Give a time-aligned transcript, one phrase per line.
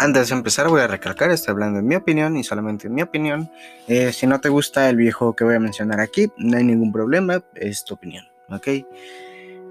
[0.00, 3.02] Antes de empezar voy a recalcar, estoy hablando en mi opinión y solamente en mi
[3.02, 3.50] opinión.
[3.88, 6.92] Eh, si no te gusta el videojuego que voy a mencionar aquí, no hay ningún
[6.92, 8.68] problema, es tu opinión, ¿ok?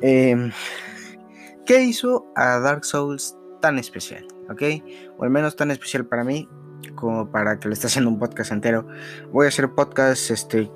[0.01, 0.51] Em,
[1.65, 4.27] ¿Qué hizo a Dark Souls tan especial?
[4.49, 4.63] ¿Ok?
[5.17, 6.49] O al menos tan especial para mí
[6.95, 8.85] como para que le esté haciendo un podcast entero.
[9.31, 10.69] Voy a hacer podcast este,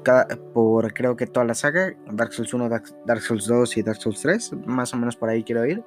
[0.54, 4.22] por creo que toda la saga, Dark Souls 1, Dark, Souls 2 y Dark Souls
[4.22, 5.84] 3, más o menos por ahí quiero ir.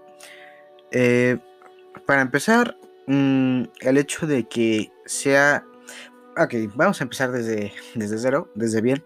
[0.91, 1.39] Eh,
[2.07, 2.77] para empezar,
[3.07, 5.65] Mm, el hecho de que sea...
[6.37, 9.05] Ok, vamos a empezar desde, desde cero, desde bien.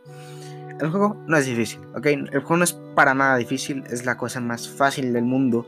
[0.81, 2.07] El juego no es difícil, ¿ok?
[2.07, 5.67] El juego no es para nada difícil, es la cosa más fácil del mundo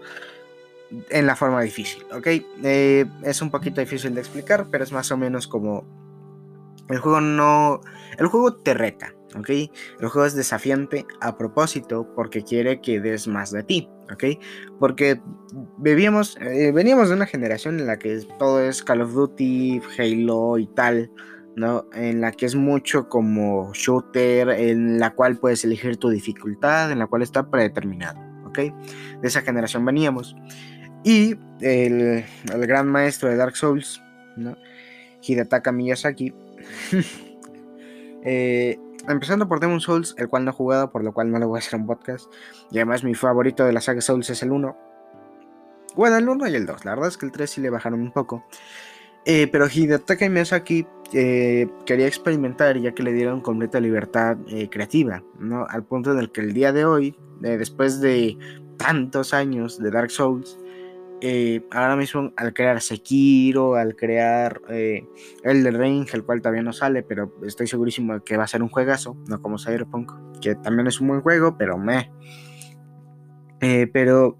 [1.11, 2.27] en la forma difícil, ¿ok?
[2.62, 5.84] Eh, es un poquito difícil de explicar, pero es más o menos como...
[6.89, 7.81] El juego no...
[8.19, 9.48] El juego te reta, ¿ok?
[9.48, 14.24] El juego es desafiante a propósito porque quiere que des más de ti, ¿ok?
[14.78, 15.20] Porque
[15.78, 20.58] vivíamos, eh, veníamos de una generación en la que todo es Call of Duty, Halo
[20.58, 21.11] y tal,
[21.56, 21.86] ¿no?
[21.92, 26.98] En la que es mucho como shooter, en la cual puedes elegir tu dificultad, en
[26.98, 28.58] la cual está predeterminado, ¿ok?
[28.58, 30.36] De esa generación veníamos.
[31.05, 34.02] Y el, el gran maestro de Dark Souls,
[34.36, 34.56] ¿no?
[35.22, 36.33] Hidetaka Miyazaki,
[38.24, 38.78] eh,
[39.09, 41.59] empezando por Demon Souls, el cual no he jugado, por lo cual no le voy
[41.59, 42.33] a hacer un podcast.
[42.70, 44.77] Y además mi favorito de la saga Souls es el 1.
[45.97, 46.84] Bueno, el 1 y el 2.
[46.84, 48.45] La verdad es que el 3 sí le bajaron un poco.
[49.27, 55.23] Eh, pero Hidetaka Miyazaki eh, quería experimentar ya que le dieron completa libertad eh, creativa,
[55.39, 55.67] ¿no?
[55.69, 58.39] Al punto en el que el día de hoy, eh, después de
[58.77, 60.57] tantos años de Dark Souls,
[61.21, 65.05] eh, ahora mismo al crear Sekiro, al crear eh,
[65.45, 68.63] Elder Ring, el cual todavía no sale, pero estoy segurísimo de que va a ser
[68.63, 72.11] un juegazo, no como Cyberpunk, que también es un buen juego, pero me.
[73.61, 74.37] Eh, pero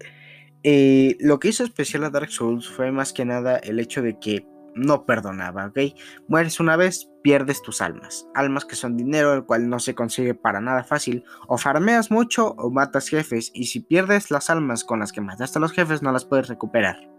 [0.63, 4.19] eh, lo que hizo especial a Dark Souls fue más que nada el hecho de
[4.19, 5.79] que no perdonaba, ¿ok?
[6.27, 8.27] Mueres una vez, pierdes tus almas.
[8.33, 11.23] Almas que son dinero, el cual no se consigue para nada fácil.
[11.47, 13.51] O farmeas mucho o matas jefes.
[13.53, 16.47] Y si pierdes las almas con las que mataste a los jefes, no las puedes
[16.47, 17.09] recuperar.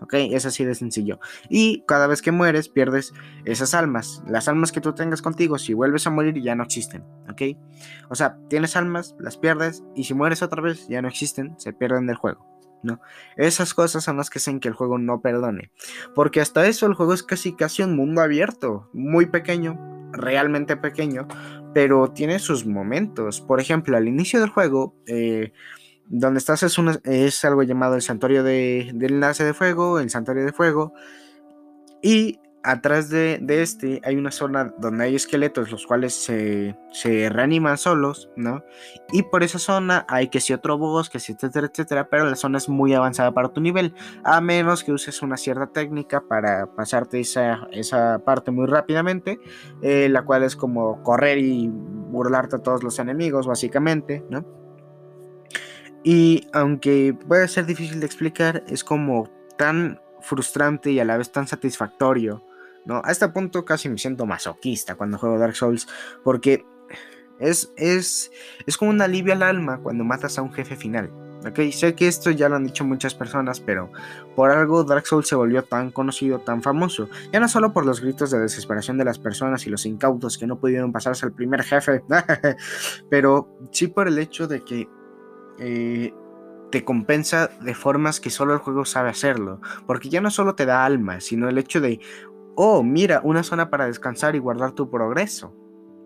[0.00, 0.14] ¿Ok?
[0.14, 1.20] Es así de sencillo.
[1.50, 3.12] Y cada vez que mueres, pierdes
[3.44, 4.22] esas almas.
[4.26, 7.04] Las almas que tú tengas contigo, si vuelves a morir, ya no existen.
[7.28, 7.42] ¿Ok?
[8.08, 9.84] O sea, tienes almas, las pierdes.
[9.94, 12.49] Y si mueres otra vez, ya no existen, se pierden del juego.
[13.36, 15.70] Esas cosas son las que hacen que el juego no perdone.
[16.14, 19.78] Porque hasta eso el juego es casi casi un mundo abierto, muy pequeño,
[20.12, 21.28] realmente pequeño,
[21.74, 23.40] pero tiene sus momentos.
[23.40, 25.52] Por ejemplo, al inicio del juego, eh,
[26.06, 30.44] donde estás es, es, algo llamado el santuario de, del enlace de fuego, el santuario
[30.44, 30.92] de fuego,
[32.02, 37.28] y atrás de, de, este hay una zona donde hay esqueletos, los cuales se, se,
[37.30, 38.62] reaniman solos, ¿no?
[39.12, 42.36] Y por esa zona hay que si otro boss, que si etcétera, etcétera, pero la
[42.36, 43.94] zona es muy avanzada para tu nivel,
[44.24, 49.40] a menos que uses una cierta técnica para pasarte esa, esa parte muy rápidamente,
[49.82, 54.44] eh, la cual es como correr y burlarte a todos los enemigos, básicamente, ¿no?
[56.02, 61.32] Y aunque puede ser difícil de explicar, es como tan frustrante y a la vez
[61.32, 62.42] tan satisfactorio
[63.04, 65.86] A este punto casi me siento masoquista cuando juego Dark Souls,
[66.24, 66.64] porque
[67.38, 68.30] es, es,
[68.66, 71.10] es como un alivio al alma cuando matas a un jefe final.
[71.46, 73.90] Ok, sé que esto ya lo han dicho muchas personas, pero
[74.36, 77.08] por algo Dark Souls se volvió tan conocido, tan famoso.
[77.32, 80.46] Ya no solo por los gritos de desesperación de las personas y los incautos que
[80.46, 82.02] no pudieron pasarse al primer jefe,
[83.10, 84.86] pero sí por el hecho de que
[85.58, 86.12] eh,
[86.70, 89.62] te compensa de formas que solo el juego sabe hacerlo.
[89.86, 92.00] Porque ya no solo te da alma, sino el hecho de,
[92.56, 95.54] oh, mira, una zona para descansar y guardar tu progreso,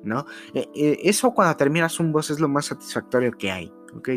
[0.02, 0.26] ¿no?
[0.54, 4.08] Eh, eh, eso cuando terminas un boss es lo más satisfactorio que hay, ¿ok?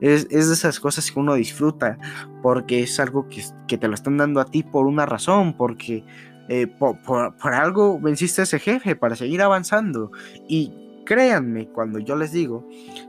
[0.00, 1.98] Es, es de esas cosas que uno disfruta
[2.42, 6.04] porque es algo que, que, te lo están dando a ti por una razón, porque
[6.48, 10.10] eh, por, por, por algo venciste a ese jefe para seguir avanzando.
[10.48, 10.72] Y
[11.04, 12.66] créanme cuando yo les digo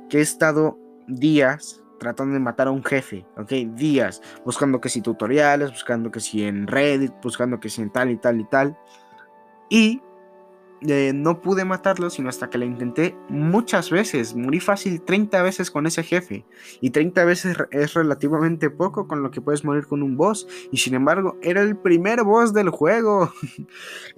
[0.10, 3.52] que he estado días tratando de matar a un jefe, ¿ok?
[3.76, 8.12] Días, buscando que si tutoriales, buscando que si en Reddit, buscando que si en tal
[8.12, 8.78] y tal y tal.
[9.70, 10.02] Y
[10.82, 14.36] eh, no pude matarlo, sino hasta que lo intenté muchas veces.
[14.36, 16.46] Morí fácil 30 veces con ese jefe.
[16.82, 20.48] Y 30 veces es relativamente poco con lo que puedes morir con un boss.
[20.72, 23.32] Y sin embargo, era el primer boss del juego.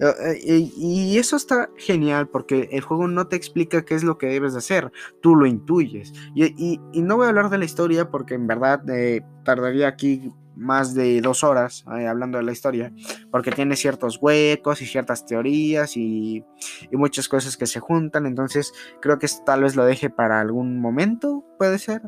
[0.76, 4.52] y eso está genial porque el juego no te explica qué es lo que debes
[4.52, 4.92] de hacer.
[5.20, 6.12] Tú lo intuyes.
[6.34, 10.94] Y, no voy a hablar de la historia porque en verdad eh, tardaría aquí más
[10.94, 12.92] de dos horas eh, hablando de la historia,
[13.30, 16.44] porque tiene ciertos huecos y ciertas teorías y,
[16.92, 21.44] muchas cosas que se juntan, entonces creo que tal vez lo deje para algún momento,
[21.58, 22.02] puede ser,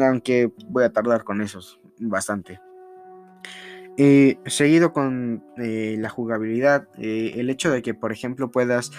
[0.00, 2.60] aunque voy a tardar con esos bastante.
[3.96, 8.90] Eh, seguido con eh, la jugabilidad, eh, el hecho de que, por ejemplo, puedas.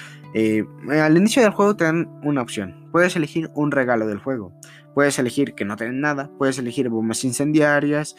[0.89, 2.89] al inicio del juego te dan una opción.
[2.91, 4.53] Puedes elegir un regalo del juego.
[4.95, 6.31] Puedes elegir que no te den nada.
[6.39, 8.15] Puedes elegir bombas incendiarias.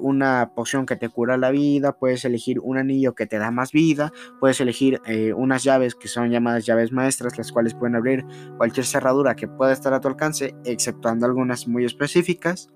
[0.00, 1.92] una poción que te cura la vida.
[1.92, 4.12] Puedes elegir un anillo que te da más vida.
[4.40, 5.00] Puedes elegir
[5.36, 8.26] unas llaves que son llamadas llaves maestras, las cuales pueden abrir
[8.58, 12.68] cualquier cerradura que pueda estar a tu alcance, exceptuando algunas muy específicas.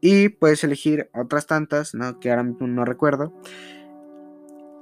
[0.00, 2.18] Y puedes elegir otras tantas, ¿no?
[2.20, 3.32] que ahora mismo no recuerdo.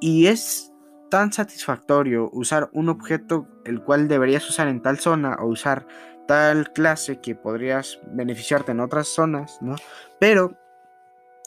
[0.01, 0.73] Y es
[1.11, 5.87] tan satisfactorio usar un objeto el cual deberías usar en tal zona o usar
[6.29, 9.77] tal clase que podrías beneficiarte en otras zonas, ¿no?
[10.21, 10.59] Pero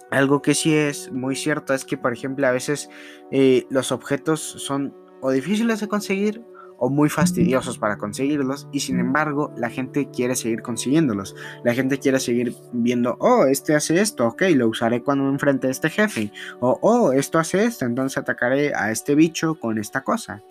[0.10, 2.89] algo que sí es muy cierto es que, por ejemplo, a veces
[3.31, 6.44] eh, los objetos son o difíciles de conseguir
[6.80, 11.36] o muy fastidiosos para conseguirlos y sin embargo la gente quiere seguir consiguiéndolos.
[11.63, 15.68] La gente quiere seguir viendo, oh, este hace esto, ok, lo usaré cuando me enfrente
[15.68, 16.31] a este jefe.
[16.60, 20.42] O, oh, esto hace esto, entonces atacaré a este bicho con esta cosa.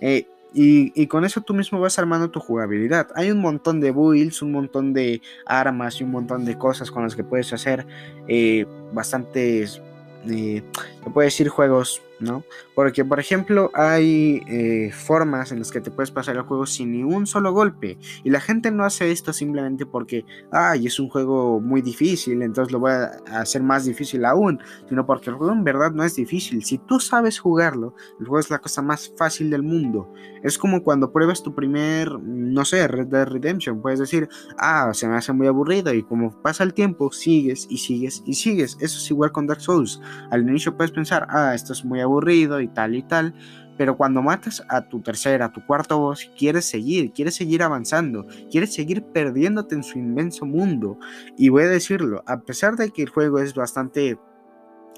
[0.00, 3.08] Eh, y, con eso tú mismo vas armando tu jugabilidad.
[3.16, 7.02] Hay un montón de builds, un montón de armas y un montón de cosas con
[7.02, 7.84] las que puedes hacer
[8.28, 9.82] eh, bastantes,
[10.30, 10.62] eh,
[11.02, 12.44] se puede decir, juegos ¿no?
[12.74, 16.92] Porque, por ejemplo, hay eh, formas en las que te puedes pasar el juego sin
[16.92, 17.98] ni un solo golpe.
[18.22, 22.72] Y la gente no hace esto simplemente porque, ay, es un juego muy difícil, entonces
[22.72, 24.60] lo voy a hacer más difícil aún.
[24.88, 26.64] Sino porque el juego en verdad no es difícil.
[26.64, 30.12] Si tú sabes jugarlo, el juego es la cosa más fácil del mundo.
[30.42, 33.80] Es como cuando pruebas tu primer, no sé, Red Dead Redemption.
[33.80, 34.28] Puedes decir,
[34.58, 35.92] ah, se me hace muy aburrido.
[35.94, 38.76] Y como pasa el tiempo, sigues y sigues y sigues.
[38.80, 40.00] Eso es igual con Dark Souls.
[40.30, 43.34] Al inicio puedes pensar, ah, esto es muy aburrido y tal y tal.
[43.76, 48.26] Pero cuando matas a tu tercera, a tu cuarto voz, quieres seguir, quieres seguir avanzando,
[48.50, 50.98] quieres seguir perdiéndote en su inmenso mundo.
[51.36, 54.16] Y voy a decirlo, a pesar de que el juego es bastante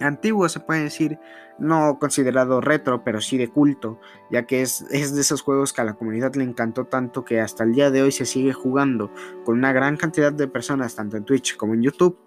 [0.00, 1.18] antiguo, se puede decir,
[1.58, 3.98] no considerado retro, pero sí de culto,
[4.30, 7.40] ya que es, es, de esos juegos que a la comunidad le encantó tanto que
[7.40, 9.10] hasta el día de hoy se sigue jugando
[9.44, 12.18] con una gran cantidad de personas, tanto en Twitch como en YouTube.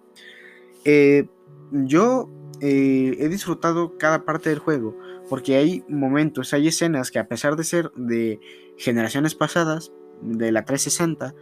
[0.83, 1.29] Eh,
[1.71, 2.29] yo
[2.61, 4.97] eh, he disfrutado cada parte del juego,
[5.29, 8.39] porque hay momentos, hay escenas que a pesar de ser de
[8.77, 9.91] generaciones pasadas,
[10.21, 11.33] de la 360,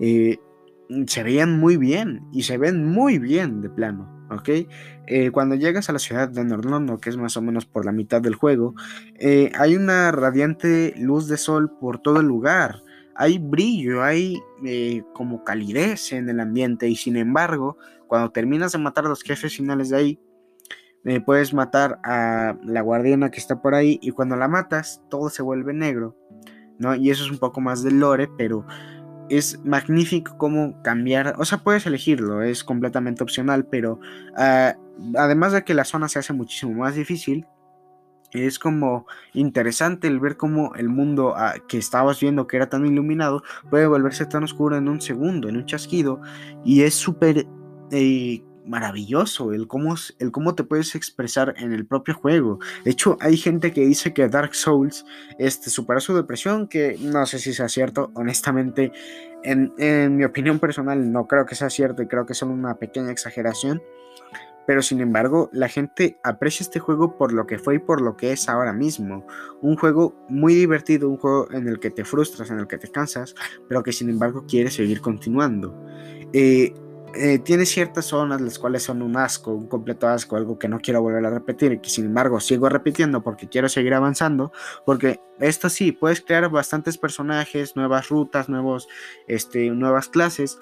[0.00, 0.38] eh,
[1.06, 4.48] se veían muy bien y se ven muy bien de plano, ¿ok?
[5.06, 7.92] Eh, cuando llegas a la ciudad de Norlondo, que es más o menos por la
[7.92, 8.74] mitad del juego,
[9.54, 12.82] hay una radiante luz de sol por todo el lugar,
[13.14, 14.40] hay brillo, hay
[15.12, 17.76] como calidez en el ambiente y sin embargo,
[18.06, 20.20] cuando terminas de matar a los jefes finales de ahí,
[21.24, 25.42] puedes matar a la guardiana que está por ahí y cuando la matas todo se
[25.42, 26.16] vuelve negro,
[26.78, 26.94] ¿no?
[26.94, 28.64] Y eso es un poco más del lore, pero
[29.28, 33.98] es magnífico cómo cambiar, o sea, puedes elegirlo, es completamente opcional, pero
[34.36, 34.74] ah,
[35.16, 37.46] además de que la zona se hace muchísimo más difícil,
[38.32, 42.86] es como interesante el ver cómo el mundo ah, que estabas viendo que era tan
[42.86, 46.20] iluminado puede volverse tan oscuro en un segundo, en un chasquido,
[46.64, 47.46] y es súper...
[47.90, 52.58] Eh, maravilloso el cómo, el cómo te puedes expresar en el propio juego.
[52.84, 55.04] De hecho, hay gente que dice que Dark Souls
[55.38, 58.92] este, supera su depresión, que no sé si sea cierto, honestamente,
[59.44, 62.76] en, en mi opinión personal no creo que sea cierto y creo que es una
[62.76, 63.82] pequeña exageración.
[64.66, 68.16] Pero sin embargo, la gente aprecia este juego por lo que fue y por lo
[68.16, 69.26] que es ahora mismo.
[69.60, 72.88] Un juego muy divertido, un juego en el que te frustras, en el que te
[72.88, 73.34] cansas,
[73.68, 75.76] pero que sin embargo quieres seguir continuando.
[76.32, 76.72] Eh,
[77.14, 80.80] eh, tiene ciertas zonas las cuales son un asco, un completo asco, algo que no
[80.80, 84.52] quiero volver a repetir y que sin embargo sigo repitiendo porque quiero seguir avanzando,
[84.86, 88.88] porque esto sí, puedes crear bastantes personajes, nuevas rutas, nuevos,
[89.26, 90.58] este, nuevas clases.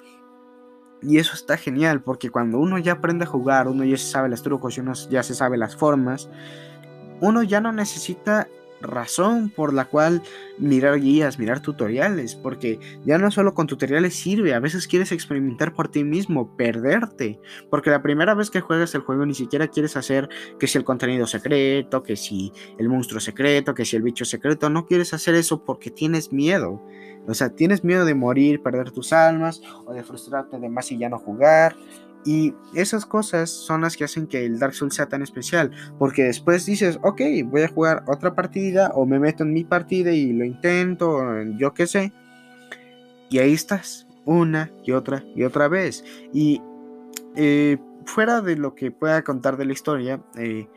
[1.01, 4.29] Y eso está genial porque cuando uno ya aprende a jugar, uno ya se sabe
[4.29, 6.29] los trucos y uno ya se sabe las formas,
[7.21, 8.47] uno ya no necesita
[8.81, 10.21] razón por la cual
[10.57, 15.73] mirar guías, mirar tutoriales, porque ya no solo con tutoriales sirve, a veces quieres experimentar
[15.73, 19.97] por ti mismo, perderte, porque la primera vez que juegas el juego ni siquiera quieres
[19.97, 24.25] hacer que si el contenido secreto, que si el monstruo secreto, que si el bicho
[24.25, 26.81] secreto, no quieres hacer eso porque tienes miedo.
[27.27, 30.97] O sea, tienes miedo de morir, perder tus almas o de frustrarte de más y
[30.97, 31.75] ya no jugar.
[32.25, 35.71] Y esas cosas son las que hacen que el Dark Souls sea tan especial.
[35.97, 40.11] Porque después dices, ok, voy a jugar otra partida o me meto en mi partida
[40.11, 41.19] y lo intento,
[41.57, 42.13] yo qué sé.
[43.29, 46.03] Y ahí estás, una y otra y otra vez.
[46.33, 46.61] Y
[47.35, 50.67] eh, fuera de lo que pueda contar de la historia, eh,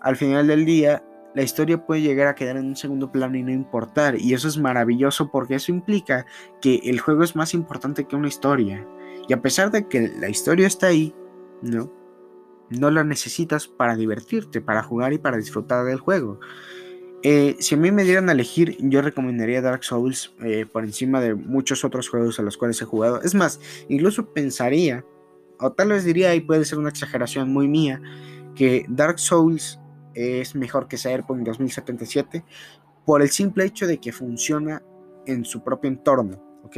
[0.00, 1.02] al final del día,
[1.34, 4.18] la historia puede llegar a quedar en un segundo plano y no importar.
[4.18, 6.26] Y eso es maravilloso porque eso implica
[6.60, 8.86] que el juego es más importante que una historia.
[9.28, 11.14] Y a pesar de que la historia está ahí,
[11.62, 11.90] ¿no?
[12.78, 16.40] no lo necesitas para divertirte, para jugar y para disfrutar del juego.
[17.22, 21.20] Eh, si a mí me dieran a elegir, yo recomendaría Dark Souls eh, por encima
[21.20, 23.22] de muchos otros juegos a los cuales he jugado.
[23.22, 25.04] Es más, incluso pensaría,
[25.60, 28.02] o tal vez diría, y puede ser una exageración muy mía,
[28.56, 29.78] que Dark Souls
[30.14, 32.44] es mejor que Cyberpunk 2077
[33.04, 34.82] por el simple hecho de que funciona
[35.26, 36.52] en su propio entorno.
[36.64, 36.76] ¿ok?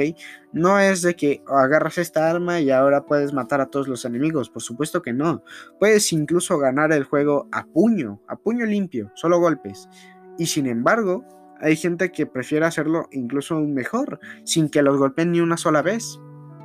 [0.52, 4.50] No es de que agarras esta arma y ahora puedes matar a todos los enemigos,
[4.50, 5.42] por supuesto que no.
[5.78, 9.88] Puedes incluso ganar el juego a puño, a puño limpio, solo golpes.
[10.38, 11.24] Y sin embargo,
[11.60, 16.18] hay gente que prefiere hacerlo incluso mejor, sin que los golpeen ni una sola vez,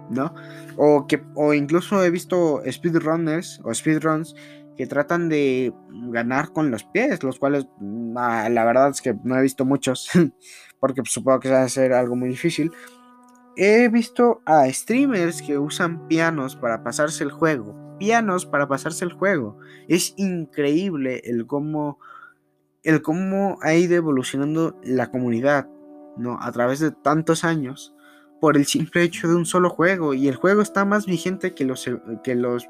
[0.10, 0.34] ¿no?
[0.78, 4.36] O, que, o incluso he visto speedrunners o speedruns
[4.80, 5.74] que tratan de
[6.08, 9.66] ganar con los pies, los cuales mm, ah, la verdad es que no he visto
[9.66, 10.10] muchos,
[10.80, 12.72] porque supongo que va a ser algo muy difícil.
[13.58, 19.12] He visto a streamers que usan pianos para pasarse el juego, pianos para pasarse el
[19.12, 19.60] juego.
[19.90, 22.00] Es increíble el cómo,
[22.82, 25.68] el cómo ha ido evolucionando la comunidad,
[26.16, 26.40] ¿no?
[26.42, 27.94] A través de tantos años
[28.40, 31.66] por el simple hecho de un solo juego y el juego está más vigente que
[31.66, 31.86] los
[32.24, 32.70] que los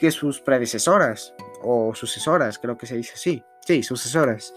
[0.00, 3.44] que sus predecesoras o sucesoras, creo que se dice así.
[3.60, 4.54] Sí, sucesoras.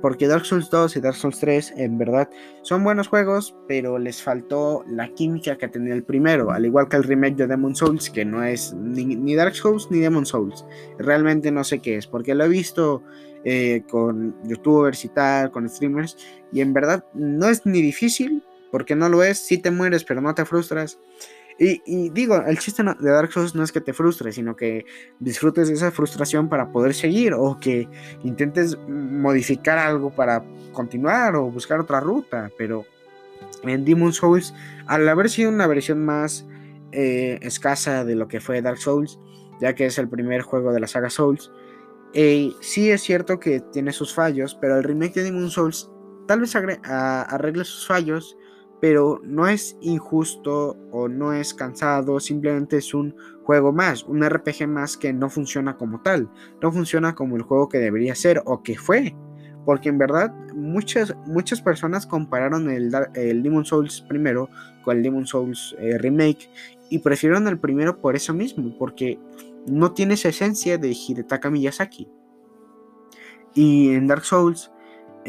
[0.00, 2.28] Porque Dark Souls 2 y Dark Souls 3 en verdad
[2.62, 6.96] son buenos juegos, pero les faltó la química que tenía el primero, al igual que
[6.96, 10.64] el remake de Demon Souls, que no es ni, Dark Souls ni Demon Souls.
[10.98, 13.02] Realmente no sé qué es, porque lo he visto
[13.44, 16.16] eh, con youtubers y tal, con streamers,
[16.52, 18.42] y en verdad no es ni difícil,
[18.72, 20.98] porque no lo es, si te mueres pero no te frustras.
[21.60, 24.86] Y, digo, el chiste de Dark Souls no es que te frustres, sino que
[25.18, 27.88] disfrutes de esa frustración para poder seguir o que
[28.22, 32.48] intentes modificar algo para continuar o buscar otra ruta.
[32.56, 32.84] Pero
[33.64, 34.54] en Demon Souls,
[34.86, 36.46] al haber sido una versión más
[36.92, 39.18] eh, escasa de lo que fue Dark Souls,
[39.60, 41.50] ya que es el primer juego de la saga Souls,
[42.14, 45.90] eh, sí es cierto que tiene sus fallos, pero el remake de Demon Souls
[46.28, 48.37] tal vez arregle sus fallos
[48.80, 54.68] pero no es injusto o no es cansado, simplemente es un juego más, un RPG
[54.68, 56.30] más que no funciona como tal,
[56.62, 59.16] no funciona como el juego que debería ser o que fue.
[59.64, 64.48] Porque en verdad muchas, muchas personas compararon el, el Demon Souls primero
[64.82, 66.48] con el Demon Souls eh, remake
[66.88, 69.18] y prefirieron el primero por eso mismo, porque
[69.66, 72.08] no tiene esa esencia de Hidetaka Miyazaki.
[73.54, 74.70] Y en Dark Souls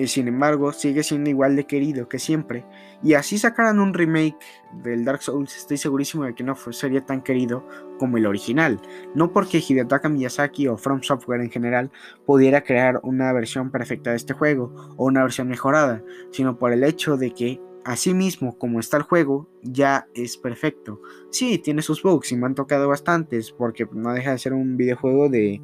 [0.08, 2.66] sin embargo, sigue siendo igual de querido que siempre.
[3.04, 4.38] Y así sacaran un remake
[4.84, 8.80] del Dark Souls, estoy segurísimo de que no sería tan querido como el original.
[9.16, 11.92] No porque Hidetaka Miyazaki o From Software en general
[12.26, 16.84] pudiera crear una versión perfecta de este juego o una versión mejorada, sino por el
[16.84, 21.02] hecho de que así mismo como está el juego, ya es perfecto.
[21.32, 24.78] Sí, tiene sus bugs y me han tocado bastantes porque no deja de ser un
[24.78, 25.62] videojuego de,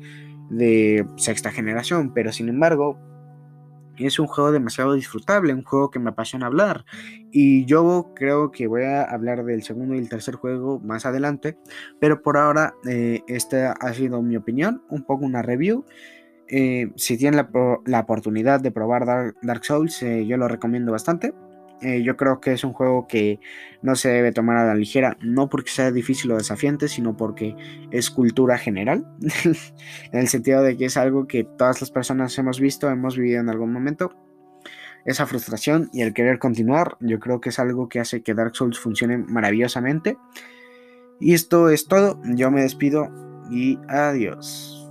[0.49, 2.97] de sexta generación, pero sin embargo
[3.97, 6.85] es un juego demasiado disfrutable, un juego que me apasiona hablar.
[7.31, 11.57] Y yo creo que voy a hablar del segundo y el tercer juego más adelante.
[11.99, 15.85] Pero por ahora, eh, esta ha sido mi opinión, un poco una review.
[16.47, 17.47] Eh, si tienen
[17.85, 21.33] la, oportunidad de probar Dark, Souls, eh, yo lo recomiendo bastante.
[21.85, 23.39] Eh, yo creo que es un juego que
[23.83, 27.55] no se debe tomar a la ligera, no porque sea difícil o desafiante, sino porque
[27.91, 29.05] es cultura general,
[30.11, 33.39] en el sentido de que es algo que todas las personas hemos visto, hemos vivido
[33.39, 34.15] en algún momento.
[35.05, 38.55] Esa frustración y el querer continuar, yo creo que es algo que hace que Dark
[38.55, 40.17] Souls funcione maravillosamente.
[41.19, 43.11] Y esto es todo, yo me despido
[43.51, 44.84] y adiós.